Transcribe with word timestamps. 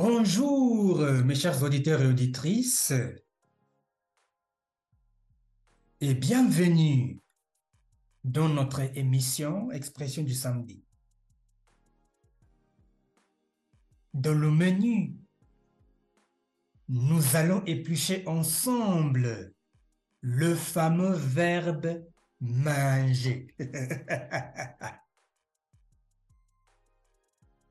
Bonjour, 0.00 1.00
mes 1.24 1.34
chers 1.34 1.60
auditeurs 1.64 2.00
et 2.00 2.06
auditrices, 2.06 2.92
et 6.00 6.14
bienvenue 6.14 7.20
dans 8.22 8.48
notre 8.48 8.96
émission 8.96 9.72
Expression 9.72 10.22
du 10.22 10.34
samedi. 10.34 10.84
Dans 14.14 14.34
le 14.34 14.52
menu, 14.52 15.16
nous 16.88 17.34
allons 17.34 17.64
éplucher 17.64 18.22
ensemble 18.28 19.52
le 20.20 20.54
fameux 20.54 21.14
verbe 21.14 22.04
manger. 22.38 23.52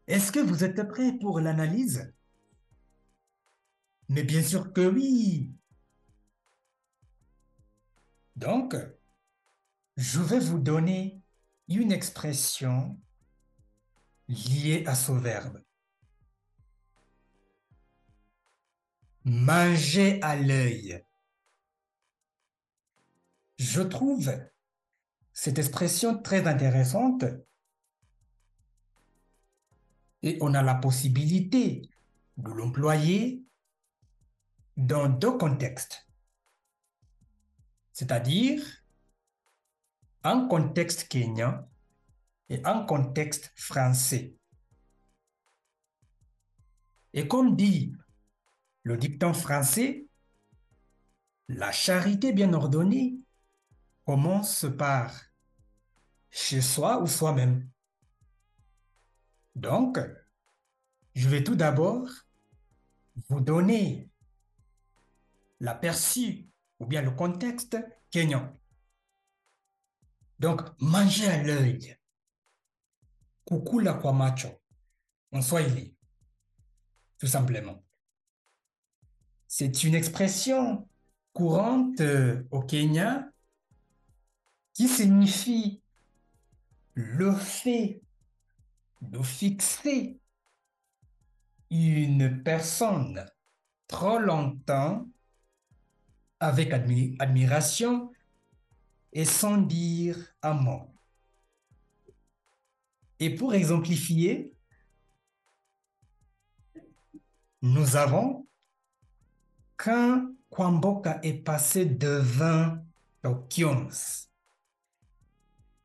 Est-ce 0.08 0.34
que 0.34 0.42
vous 0.42 0.66
êtes 0.66 0.86
prêts 0.90 1.14
pour 1.22 1.40
l'analyse? 1.40 2.14
Mais 4.10 4.24
bien 4.24 4.42
sûr 4.42 4.72
que 4.72 4.82
oui. 4.82 5.54
Donc, 8.36 8.76
je 9.98 10.20
vais 10.22 10.40
vous 10.40 10.60
donner 10.60 11.22
une 11.68 11.92
expression 11.92 13.00
liée 14.28 14.84
à 14.86 14.96
ce 14.96 15.12
verbe. 15.12 15.62
Manger 19.26 20.22
à 20.22 20.36
l'œil. 20.36 21.04
Je 23.58 23.82
trouve 23.82 24.32
cette 25.34 25.58
expression 25.58 26.22
très 26.22 26.48
intéressante 26.48 27.26
et 30.22 30.38
on 30.42 30.54
a 30.54 30.62
la 30.62 30.76
possibilité 30.76 31.90
de 32.38 32.52
l'employer 32.52 33.47
dans 34.78 35.10
deux 35.10 35.38
contextes. 35.38 36.08
C'est-à-dire 37.92 38.64
un 40.24 40.48
contexte 40.48 41.08
kenyan 41.08 41.68
et 42.50 42.64
un 42.64 42.86
contexte 42.86 43.52
français. 43.56 44.36
Et 47.14 47.28
comme 47.28 47.56
dit 47.56 47.96
le 48.84 48.98
dicton 48.98 49.34
français, 49.34 50.08
la 51.48 51.72
charité 51.72 52.32
bien 52.32 52.54
ordonnée 52.54 53.18
commence 54.06 54.66
par 54.78 55.12
chez 56.30 56.62
soi 56.62 57.02
ou 57.02 57.08
soi-même. 57.08 57.68
Donc, 59.56 60.00
je 61.16 61.28
vais 61.30 61.44
tout 61.44 61.56
d'abord 61.56 62.08
vous 63.28 63.42
donner 63.42 64.12
l'aperçu 65.60 66.50
ou 66.80 66.86
bien 66.86 67.02
le 67.02 67.12
contexte 67.12 67.78
kenyan. 68.12 68.58
Donc, 70.40 70.62
manger 70.80 71.28
à 71.28 71.44
l'œil. 71.44 71.98
Kukula 73.46 73.94
kwa 73.94 74.14
macho. 74.14 74.50
En 75.32 75.42
swahili. 75.42 75.96
Tout 77.18 77.28
simplement. 77.28 77.84
C'est 79.48 79.84
une 79.84 79.96
expression 79.96 80.88
courante 81.34 82.02
euh, 82.02 82.44
au 82.52 82.62
Kenya 82.62 83.30
qui 84.74 84.88
signifie 84.88 85.82
le 86.94 87.34
fait 87.34 88.02
de 89.02 89.22
fixer 89.22 90.20
une 91.70 92.44
personne 92.44 93.26
trop 93.88 94.20
longtemps 94.20 95.08
avec 96.40 96.74
admiration 96.74 98.12
et 99.14 99.26
sans 99.26 99.58
dire 99.58 100.18
un 100.42 100.54
mot. 100.54 100.94
Et 103.20 103.34
pour 103.34 103.54
exemplifier, 103.54 104.54
nous 107.62 107.96
avons 107.96 108.48
quand 109.76 110.30
Kwamboka 110.50 111.20
est 111.24 111.44
passé 111.44 111.86
devant 111.86 112.78
Tokyons, 113.22 113.90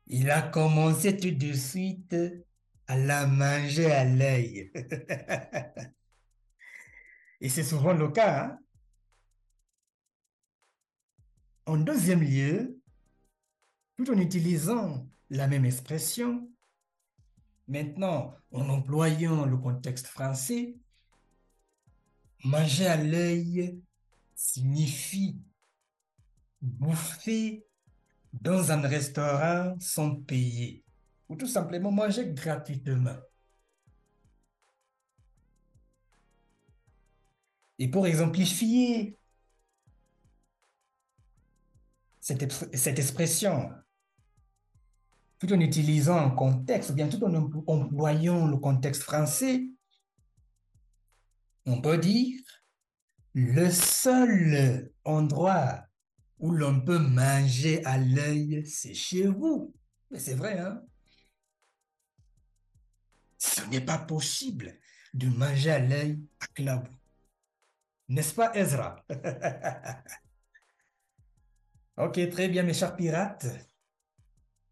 il 0.07 0.29
a 0.29 0.41
commencé 0.41 1.17
tout 1.17 1.31
de 1.31 1.53
suite 1.53 2.15
à 2.87 2.97
la 2.97 3.25
manger 3.25 3.91
à 3.91 4.03
l'œil. 4.03 4.71
Et 7.41 7.49
c'est 7.49 7.63
souvent 7.63 7.93
le 7.93 8.09
cas. 8.09 8.45
Hein. 8.45 8.59
En 11.65 11.77
deuxième 11.77 12.21
lieu, 12.21 12.77
tout 13.95 14.09
en 14.11 14.17
utilisant 14.17 15.07
la 15.29 15.47
même 15.47 15.65
expression, 15.65 16.49
maintenant 17.67 18.35
en 18.51 18.67
employant 18.69 19.45
le 19.45 19.57
contexte 19.57 20.07
français, 20.07 20.75
manger 22.43 22.87
à 22.87 22.97
l'œil 22.97 23.81
signifie 24.35 25.39
bouffer 26.61 27.65
dans 28.33 28.71
un 28.71 28.81
restaurant 28.81 29.75
sans 29.79 30.15
payer 30.15 30.83
ou 31.29 31.35
tout 31.35 31.47
simplement 31.47 31.91
manger 31.91 32.31
gratuitement. 32.33 33.17
Et 37.79 37.87
pour 37.89 38.07
exemplifier 38.07 39.17
cette, 42.23 42.99
expression, 42.99 43.69
tout 45.39 45.51
en 45.51 45.59
utilisant 45.59 46.17
un 46.17 46.29
contexte, 46.29 46.91
ou 46.91 46.93
bien 46.93 47.09
tout 47.09 47.21
en 47.21 47.33
employant 47.67 48.47
le 48.47 48.55
contexte 48.55 49.03
français, 49.03 49.65
on 51.65 51.81
peut 51.81 51.97
dire 51.97 52.39
le 53.33 53.69
seul 53.69 54.93
endroit 55.03 55.85
où 56.39 56.51
l'on 56.51 56.79
peut 56.79 56.99
manger 56.99 57.83
à 57.83 57.97
l'œil, 57.97 58.65
c'est 58.65 58.93
chez 58.93 59.27
vous. 59.27 59.73
Mais 60.09 60.19
c'est 60.19 60.35
vrai, 60.35 60.59
hein? 60.59 60.81
Ce 63.37 63.61
n'est 63.65 63.81
pas 63.81 63.97
possible 63.97 64.77
de 65.13 65.27
manger 65.27 65.71
à 65.71 65.79
l'œil 65.79 66.21
à 66.39 66.47
Klabou. 66.47 66.91
N'est-ce 68.07 68.33
pas, 68.33 68.55
Ezra? 68.55 69.03
ok, 71.97 72.29
très 72.29 72.49
bien, 72.49 72.63
mes 72.63 72.73
chers 72.73 72.95
pirates. 72.95 73.45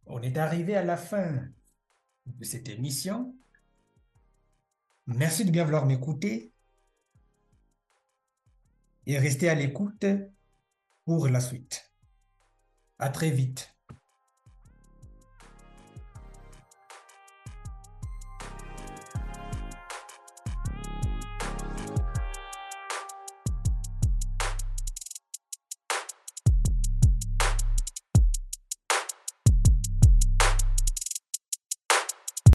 On 0.05 0.21
est 0.21 0.37
arrivé 0.37 0.75
à 0.75 0.83
la 0.83 0.97
fin 0.97 1.47
de 2.25 2.43
cette 2.43 2.69
émission. 2.69 3.35
Merci 5.07 5.45
de 5.45 5.51
bien 5.51 5.63
vouloir 5.63 5.85
m'écouter 5.85 6.51
et 9.05 9.17
rester 9.17 9.49
à 9.49 9.55
l'écoute 9.55 10.05
pour 11.05 11.27
la 11.27 11.39
suite. 11.39 11.91
À 12.99 13.09
très 13.09 13.31
vite. 13.31 13.70